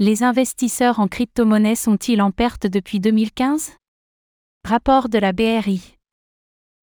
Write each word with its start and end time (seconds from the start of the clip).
Les 0.00 0.22
investisseurs 0.22 1.00
en 1.00 1.08
crypto-monnaie 1.08 1.74
sont-ils 1.74 2.22
en 2.22 2.30
perte 2.30 2.68
depuis 2.68 3.00
2015 3.00 3.72
Rapport 4.64 5.08
de 5.08 5.18
la 5.18 5.32
BRI. 5.32 5.96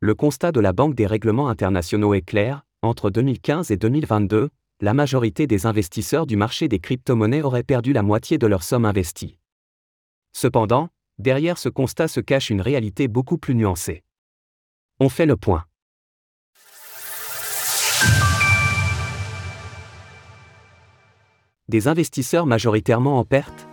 Le 0.00 0.16
constat 0.16 0.50
de 0.50 0.58
la 0.58 0.72
Banque 0.72 0.96
des 0.96 1.06
règlements 1.06 1.48
internationaux 1.48 2.14
est 2.14 2.26
clair, 2.26 2.66
entre 2.82 3.10
2015 3.10 3.70
et 3.70 3.76
2022, 3.76 4.50
la 4.80 4.92
majorité 4.92 5.46
des 5.46 5.66
investisseurs 5.66 6.26
du 6.26 6.34
marché 6.34 6.66
des 6.66 6.80
crypto-monnaies 6.80 7.42
auraient 7.42 7.62
perdu 7.62 7.92
la 7.92 8.02
moitié 8.02 8.38
de 8.38 8.46
leur 8.48 8.64
somme 8.64 8.84
investie. 8.84 9.38
Cependant, 10.32 10.88
derrière 11.18 11.58
ce 11.58 11.68
constat 11.68 12.08
se 12.08 12.18
cache 12.18 12.50
une 12.50 12.60
réalité 12.60 13.06
beaucoup 13.06 13.38
plus 13.38 13.54
nuancée. 13.54 14.02
On 14.98 15.08
fait 15.08 15.26
le 15.26 15.36
point. 15.36 15.64
Des 21.68 21.88
investisseurs 21.88 22.46
majoritairement 22.46 23.18
en 23.18 23.24
perte? 23.24 23.66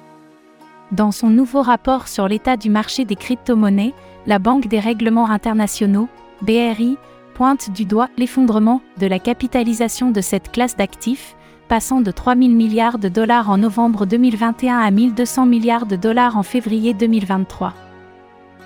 Dans 0.92 1.12
son 1.12 1.30
nouveau 1.30 1.62
rapport 1.62 2.08
sur 2.08 2.28
l'état 2.28 2.58
du 2.58 2.72
marché 2.72 3.06
des 3.06 3.16
crypto-monnaies, 3.16 3.94
la 4.26 4.40
Banque 4.40 4.68
des 4.68 4.80
règlements 4.80 5.30
internationaux, 5.30 6.10
BRI, 6.42 6.98
pointe 7.36 7.70
du 7.70 7.86
doigt 7.86 8.10
l'effondrement 8.18 8.82
de 9.00 9.06
la 9.06 9.20
capitalisation 9.20 10.10
de 10.10 10.22
cette 10.22 10.52
classe 10.52 10.76
d'actifs, 10.76 11.36
passant 11.68 12.02
de 12.02 12.10
3 12.10 12.36
000 12.36 12.50
milliards 12.50 12.98
de 12.98 13.10
dollars 13.10 13.52
en 13.52 13.60
novembre 13.60 14.08
2021 14.08 14.76
à 14.76 14.88
1 14.88 15.10
200 15.10 15.46
milliards 15.46 15.86
de 15.86 15.96
dollars 15.96 16.36
en 16.36 16.44
février 16.44 16.96
2023. 16.96 17.76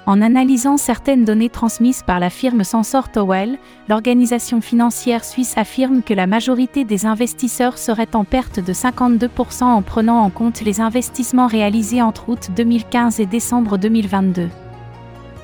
En 0.08 0.22
analysant 0.22 0.78
certaines 0.78 1.26
données 1.26 1.50
transmises 1.50 2.02
par 2.02 2.22
la 2.22 2.30
firme 2.30 2.64
Sensor 2.64 3.10
Towell, 3.10 3.58
l'organisation 3.90 4.62
financière 4.62 5.26
suisse 5.26 5.58
affirme 5.58 6.02
que 6.02 6.14
la 6.14 6.28
majorité 6.28 6.86
des 6.86 7.06
investisseurs 7.06 7.78
seraient 7.78 8.16
en 8.16 8.24
perte 8.24 8.62
de 8.62 8.72
52% 8.72 9.66
en 9.66 9.82
prenant 9.82 10.22
en 10.22 10.30
compte 10.30 10.62
les 10.62 10.80
investissements 10.80 11.48
réalisés 11.48 12.02
entre 12.02 12.30
août 12.30 12.48
2015 12.56 13.20
et 13.20 13.26
décembre 13.26 13.78
2022. 13.78 14.48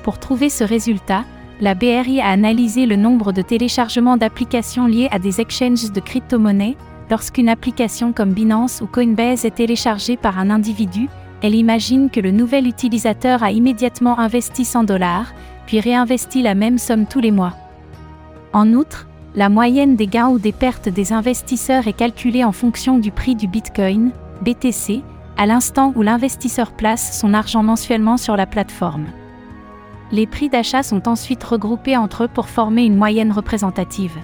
Pour 0.02 0.18
trouver 0.18 0.48
ce 0.48 0.64
résultat, 0.64 1.24
la 1.60 1.74
BRI 1.74 2.22
a 2.22 2.28
analysé 2.28 2.86
le 2.86 2.96
nombre 2.96 3.32
de 3.32 3.42
téléchargements 3.42 4.16
d'applications 4.16 4.86
liées 4.86 5.08
à 5.10 5.18
des 5.18 5.42
exchanges 5.42 5.92
de 5.92 6.00
crypto-monnaies. 6.00 6.78
Lorsqu'une 7.10 7.50
application 7.50 8.14
comme 8.14 8.32
Binance 8.32 8.80
ou 8.80 8.86
Coinbase 8.86 9.44
est 9.44 9.56
téléchargée 9.56 10.16
par 10.16 10.38
un 10.38 10.48
individu, 10.48 11.10
elle 11.44 11.54
imagine 11.54 12.08
que 12.08 12.20
le 12.20 12.30
nouvel 12.30 12.66
utilisateur 12.66 13.42
a 13.42 13.52
immédiatement 13.52 14.18
investi 14.18 14.64
100 14.64 14.84
dollars, 14.84 15.34
puis 15.66 15.78
réinvesti 15.78 16.40
la 16.40 16.54
même 16.54 16.78
somme 16.78 17.04
tous 17.04 17.20
les 17.20 17.32
mois. 17.32 17.52
En 18.54 18.72
outre, 18.72 19.06
la 19.34 19.50
moyenne 19.50 19.94
des 19.94 20.06
gains 20.06 20.30
ou 20.30 20.38
des 20.38 20.52
pertes 20.52 20.88
des 20.88 21.12
investisseurs 21.12 21.86
est 21.86 21.92
calculée 21.92 22.44
en 22.44 22.52
fonction 22.52 22.98
du 22.98 23.10
prix 23.10 23.36
du 23.36 23.46
Bitcoin, 23.46 24.12
BTC, 24.40 25.02
à 25.36 25.44
l'instant 25.44 25.92
où 25.94 26.00
l'investisseur 26.00 26.72
place 26.72 27.20
son 27.20 27.34
argent 27.34 27.62
mensuellement 27.62 28.16
sur 28.16 28.38
la 28.38 28.46
plateforme. 28.46 29.04
Les 30.12 30.26
prix 30.26 30.48
d'achat 30.48 30.82
sont 30.82 31.06
ensuite 31.08 31.44
regroupés 31.44 31.98
entre 31.98 32.24
eux 32.24 32.28
pour 32.28 32.48
former 32.48 32.86
une 32.86 32.96
moyenne 32.96 33.32
représentative. 33.32 34.16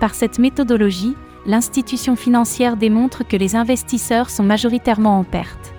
Par 0.00 0.14
cette 0.14 0.38
méthodologie, 0.38 1.16
l'institution 1.44 2.16
financière 2.16 2.78
démontre 2.78 3.28
que 3.28 3.36
les 3.36 3.56
investisseurs 3.56 4.30
sont 4.30 4.42
majoritairement 4.42 5.18
en 5.18 5.24
perte. 5.24 5.73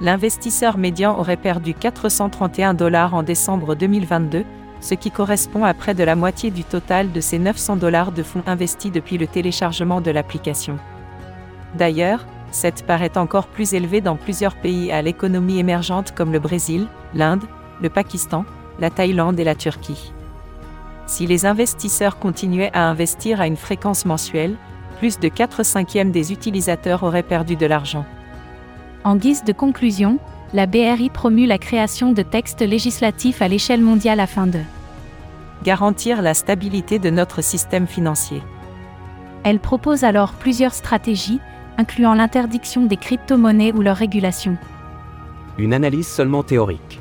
L'investisseur 0.00 0.76
médian 0.76 1.18
aurait 1.18 1.38
perdu 1.38 1.72
431 1.72 2.74
dollars 2.74 3.14
en 3.14 3.22
décembre 3.22 3.74
2022, 3.74 4.44
ce 4.80 4.94
qui 4.94 5.10
correspond 5.10 5.64
à 5.64 5.72
près 5.72 5.94
de 5.94 6.04
la 6.04 6.14
moitié 6.14 6.50
du 6.50 6.64
total 6.64 7.12
de 7.12 7.20
ces 7.20 7.38
900 7.38 7.76
dollars 7.76 8.12
de 8.12 8.22
fonds 8.22 8.42
investis 8.46 8.92
depuis 8.92 9.16
le 9.16 9.26
téléchargement 9.26 10.02
de 10.02 10.10
l'application. 10.10 10.78
D'ailleurs, 11.76 12.26
cette 12.50 12.84
part 12.84 13.02
est 13.02 13.16
encore 13.16 13.46
plus 13.46 13.72
élevée 13.72 14.02
dans 14.02 14.16
plusieurs 14.16 14.54
pays 14.54 14.92
à 14.92 15.00
l'économie 15.00 15.58
émergente 15.58 16.12
comme 16.14 16.32
le 16.32 16.40
Brésil, 16.40 16.86
l'Inde, 17.14 17.44
le 17.80 17.88
Pakistan, 17.88 18.44
la 18.78 18.90
Thaïlande 18.90 19.40
et 19.40 19.44
la 19.44 19.54
Turquie. 19.54 20.12
Si 21.06 21.26
les 21.26 21.46
investisseurs 21.46 22.18
continuaient 22.18 22.70
à 22.74 22.88
investir 22.88 23.40
à 23.40 23.46
une 23.46 23.56
fréquence 23.56 24.04
mensuelle, 24.04 24.56
plus 24.98 25.18
de 25.18 25.28
4 25.28 25.62
cinquièmes 25.62 26.10
des 26.10 26.32
utilisateurs 26.32 27.02
auraient 27.02 27.22
perdu 27.22 27.56
de 27.56 27.66
l'argent. 27.66 28.04
En 29.06 29.14
guise 29.14 29.44
de 29.44 29.52
conclusion, 29.52 30.18
la 30.52 30.66
BRI 30.66 31.10
promue 31.10 31.46
la 31.46 31.58
création 31.58 32.12
de 32.12 32.22
textes 32.22 32.62
législatifs 32.62 33.40
à 33.40 33.46
l'échelle 33.46 33.80
mondiale 33.80 34.18
afin 34.18 34.48
de 34.48 34.58
garantir 35.62 36.22
la 36.22 36.34
stabilité 36.34 36.98
de 36.98 37.08
notre 37.08 37.40
système 37.40 37.86
financier. 37.86 38.42
Elle 39.44 39.60
propose 39.60 40.02
alors 40.02 40.32
plusieurs 40.32 40.74
stratégies, 40.74 41.38
incluant 41.78 42.14
l'interdiction 42.14 42.86
des 42.86 42.96
crypto-monnaies 42.96 43.70
ou 43.72 43.80
leur 43.80 43.96
régulation. 43.96 44.56
Une 45.56 45.72
analyse 45.72 46.08
seulement 46.08 46.42
théorique. 46.42 46.98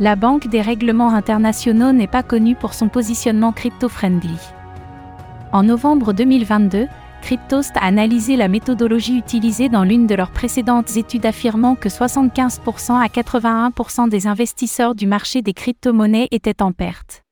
La 0.00 0.16
Banque 0.16 0.48
des 0.48 0.60
règlements 0.60 1.14
internationaux 1.14 1.92
n'est 1.92 2.08
pas 2.08 2.24
connue 2.24 2.56
pour 2.56 2.74
son 2.74 2.88
positionnement 2.88 3.52
crypto-friendly. 3.52 4.40
En 5.52 5.62
novembre 5.62 6.12
2022, 6.12 6.88
Cryptost 7.26 7.76
a 7.76 7.80
analysé 7.80 8.36
la 8.36 8.46
méthodologie 8.46 9.18
utilisée 9.18 9.68
dans 9.68 9.82
l'une 9.82 10.06
de 10.06 10.14
leurs 10.14 10.30
précédentes 10.30 10.96
études 10.96 11.26
affirmant 11.26 11.74
que 11.74 11.88
75% 11.88 13.02
à 13.02 13.08
81% 13.08 14.08
des 14.08 14.28
investisseurs 14.28 14.94
du 14.94 15.08
marché 15.08 15.42
des 15.42 15.52
crypto-monnaies 15.52 16.28
étaient 16.30 16.62
en 16.62 16.70
perte. 16.70 17.24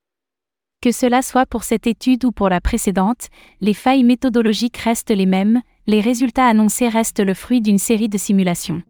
Que 0.83 0.91
cela 0.91 1.23
soit 1.23 1.47
pour 1.47 1.63
cette 1.63 1.87
étude 1.87 2.25
ou 2.25 2.33
pour 2.33 2.49
la 2.49 2.61
précédente, 2.61 3.29
les 3.61 3.73
failles 3.73 4.03
méthodologiques 4.03 4.79
restent 4.79 5.13
les 5.13 5.27
mêmes, 5.27 5.63
les 5.87 6.01
résultats 6.01 6.49
annoncés 6.49 6.89
restent 6.89 7.25
le 7.25 7.33
fruit 7.33 7.61
d'une 7.61 7.79
série 7.79 8.09
de 8.09 8.19
simulations. 8.19 8.83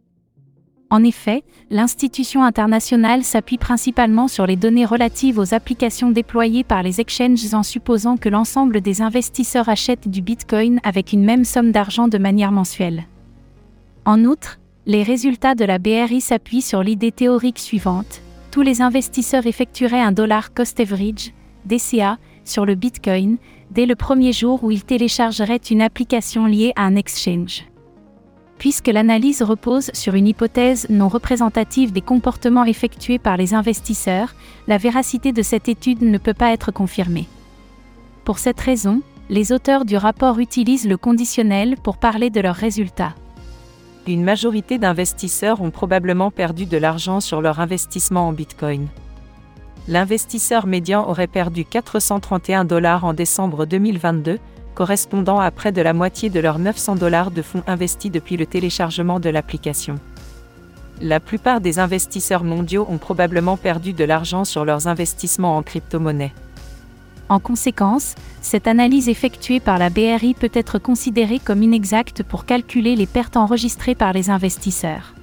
En 0.95 1.03
effet, 1.03 1.43
l'institution 1.71 2.45
internationale 2.45 3.25
s'appuie 3.25 3.59
principalement 3.59 4.29
sur 4.29 4.47
les 4.47 4.55
données 4.55 4.85
relatives 4.85 5.41
aux 5.41 5.53
applications 5.53 6.13
déployées 6.13 6.63
par 6.63 6.85
les 6.85 7.01
exchanges 7.01 7.53
en 7.53 7.65
supposant 7.65 8.17
que 8.17 8.29
l'ensemble 8.29 8.81
des 8.81 9.03
investisseurs 9.03 9.69
achètent 9.69 10.07
du 10.07 10.23
Bitcoin 10.23 10.79
avec 10.85 11.13
une 11.13 11.25
même 11.25 11.45
somme 11.45 11.73
d'argent 11.73 12.07
de 12.07 12.17
manière 12.17 12.53
mensuelle. 12.53 13.09
En 14.05 14.25
outre, 14.25 14.61
les 14.87 15.03
résultats 15.03 15.57
de 15.57 15.65
la 15.65 15.81
BRI 15.81 16.21
s'appuient 16.21 16.63
sur 16.63 16.85
l'idée 16.85 17.11
théorique 17.11 17.59
suivante. 17.59 18.23
Tous 18.53 18.63
les 18.63 18.81
investisseurs 18.81 19.49
effectueraient 19.49 20.01
un 20.01 20.13
dollar 20.13 20.55
cost 20.55 20.79
average, 20.79 21.33
DCA, 21.65 22.19
sur 22.45 22.65
le 22.65 22.77
Bitcoin, 22.77 23.39
dès 23.73 23.87
le 23.87 23.97
premier 23.97 24.33
jour 24.33 24.63
où 24.63 24.71
ils 24.71 24.85
téléchargeraient 24.85 25.57
une 25.57 25.83
application 25.83 26.47
liée 26.47 26.73
à 26.77 26.85
un 26.85 26.95
exchange. 26.95 27.65
Puisque 28.59 28.89
l'analyse 28.89 29.43
repose 29.43 29.91
sur 29.93 30.15
une 30.15 30.27
hypothèse 30.27 30.87
non 30.89 31.09
représentative 31.09 31.93
des 31.93 32.01
comportements 32.01 32.65
effectués 32.65 33.19
par 33.19 33.37
les 33.37 33.53
investisseurs, 33.55 34.35
la 34.69 34.79
véracité 34.79 35.33
de 35.33 35.43
cette 35.43 35.69
étude 35.69 36.03
ne 36.03 36.19
peut 36.19 36.35
pas 36.35 36.53
être 36.53 36.73
confirmée. 36.73 37.29
Pour 38.25 38.39
cette 38.39 38.61
raison, 38.61 39.03
les 39.29 39.53
auteurs 39.53 39.85
du 39.85 39.97
rapport 39.97 40.39
utilisent 40.39 40.89
le 40.89 40.97
conditionnel 40.97 41.77
pour 41.83 41.97
parler 41.97 42.31
de 42.31 42.41
leurs 42.41 42.55
résultats. 42.55 43.15
Une 44.07 44.23
majorité 44.23 44.79
d'investisseurs 44.79 45.63
ont 45.63 45.71
probablement 45.71 46.31
perdu 46.31 46.67
de 46.67 46.77
l'argent 46.77 47.21
sur 47.21 47.41
leur 47.41 47.61
investissement 47.61 48.29
en 48.29 48.33
Bitcoin. 48.33 48.89
L'investisseur 49.89 50.67
médian 50.67 51.09
aurait 51.09 51.27
perdu 51.27 51.65
431 51.65 52.65
dollars 52.65 53.05
en 53.05 53.13
décembre 53.13 53.67
2022, 53.67 54.39
correspondant 54.75 55.41
à 55.41 55.51
près 55.51 55.73
de 55.73 55.81
la 55.81 55.93
moitié 55.93 56.29
de 56.31 56.41
leurs 56.41 56.59
900 56.59 56.97
dollars 56.97 57.31
de 57.31 57.43
fonds 57.43 57.63
investis 57.67 58.11
depuis 58.11 58.37
le 58.37 58.47
téléchargement 58.47 59.21
de 59.21 59.31
l'application. 59.31 59.99
La 61.01 61.21
plupart 61.21 61.61
des 61.61 61.79
investisseurs 61.79 62.45
mondiaux 62.45 62.87
ont 62.89 62.99
probablement 62.99 63.57
perdu 63.57 63.93
de 63.93 64.05
l'argent 64.05 64.45
sur 64.45 64.65
leurs 64.65 64.87
investissements 64.87 65.57
en 65.57 65.63
crypto-monnaie. 65.63 66.33
En 67.29 67.41
conséquence, 67.41 68.15
cette 68.43 68.67
analyse 68.67 69.09
effectuée 69.09 69.59
par 69.59 69.79
la 69.79 69.91
BRI 69.91 70.35
peut 70.35 70.51
être 70.53 70.79
considérée 70.79 71.39
comme 71.39 71.63
inexacte 71.63 72.23
pour 72.23 72.45
calculer 72.45 72.97
les 72.97 73.07
pertes 73.07 73.37
enregistrées 73.37 73.95
par 73.95 74.13
les 74.13 74.29
investisseurs. 74.31 75.15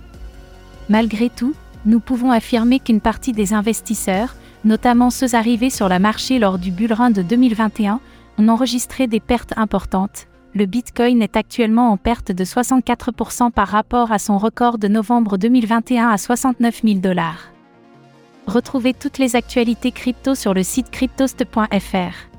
Malgré 0.89 1.29
tout, 1.29 1.53
nous 1.85 1.99
pouvons 1.99 2.31
affirmer 2.31 2.79
qu'une 2.79 3.01
partie 3.01 3.33
des 3.33 3.53
investisseurs, 3.53 4.35
notamment 4.65 5.09
ceux 5.09 5.35
arrivés 5.35 5.69
sur 5.69 5.87
la 5.89 5.99
marché 5.99 6.39
lors 6.39 6.59
du 6.59 6.71
bull 6.71 6.93
run 6.93 7.11
de 7.11 7.21
2021, 7.21 7.99
ont 8.37 8.47
enregistré 8.49 9.07
des 9.07 9.19
pertes 9.19 9.53
importantes. 9.57 10.27
Le 10.53 10.65
Bitcoin 10.65 11.21
est 11.21 11.37
actuellement 11.37 11.91
en 11.91 11.97
perte 11.97 12.31
de 12.31 12.43
64% 12.43 13.51
par 13.51 13.67
rapport 13.69 14.11
à 14.11 14.19
son 14.19 14.37
record 14.37 14.77
de 14.77 14.87
novembre 14.87 15.37
2021 15.37 16.09
à 16.09 16.17
69 16.17 16.81
000 16.83 16.99
dollars. 16.99 17.51
Retrouvez 18.47 18.93
toutes 18.93 19.17
les 19.17 19.35
actualités 19.35 19.91
crypto 19.91 20.35
sur 20.35 20.53
le 20.53 20.63
site 20.63 20.89
cryptost.fr. 20.91 22.31